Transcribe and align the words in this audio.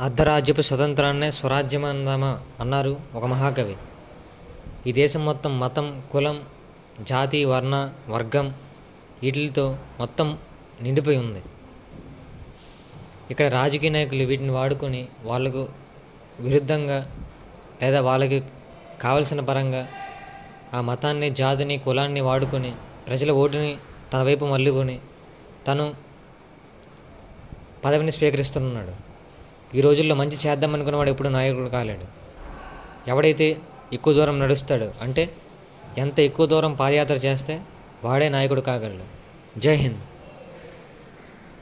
అర్ధరాజ్యపు 0.00 0.60
స్వతంత్రాన్నే 0.60 1.30
స్వరాజ్యమందామా 1.30 2.40
అన్నారు 2.60 2.96
ఒక 3.14 3.24
మహాకవి. 3.24 3.76
ఈ 4.86 4.92
దేశం 4.92 5.24
మొత్తం 5.24 5.60
మతం 5.60 6.02
కులం 6.12 6.42
జాతి 7.00 7.44
వర్ణ 7.44 7.92
వర్గం 8.08 8.54
వీటితో 9.22 9.78
మొత్తం 10.00 10.38
నిండిపోయి 10.82 11.18
ఉంది. 11.18 11.42
ఇక్కడ 13.30 13.46
రాజకీయ 13.48 13.90
నాయకులు 13.90 14.24
వీటిని 14.24 14.50
వాడుకొని 14.50 15.08
వాళ్ళకు 15.24 15.68
విరుద్ధంగా 16.40 16.98
లేదా 17.82 18.00
వాళ్ళకి 18.00 18.42
కావలసిన 19.00 19.40
పరంగా 19.40 19.88
ఆ 20.74 20.80
మతాన్ని 20.80 21.30
జాతిని 21.30 21.78
కులాన్ని 21.78 22.20
వాడుకొని 22.20 22.74
ప్రజల 23.08 23.30
ఓటుని 23.30 23.76
తన 24.12 24.22
వైపు 24.22 24.44
మల్లుకొని 24.44 25.00
తను 25.68 25.94
పదవిని 27.84 28.12
స్వీకరిస్తున్నాడు. 28.12 29.13
ఈ 29.74 29.80
రోజుల్లో 29.80 30.14
మంచి 30.14 30.36
చేద్దాం 30.46 30.74
అనుకున్నవాడు 30.74 31.10
ఎప్పుడు 31.10 31.28
నాయకుడు 31.28 31.68
కాలేడు. 31.68 32.06
ఎవడైతే 33.10 33.60
ఎక్కువ 33.92 34.12
దూరం 34.12 34.38
నడుస్తాడో 34.38 34.92
అంటే 35.00 35.34
ఎంత 35.98 36.20
ఎక్కువ 36.20 36.46
దూరం 36.46 36.74
పాదయాత్ర 36.74 37.14
చేస్తే 37.14 37.60
వాడే 38.04 38.28
నాయకుడు 38.28 38.60
కాగలడు. 38.60 39.06
జై 39.60 39.74
హింద్. 39.74 39.98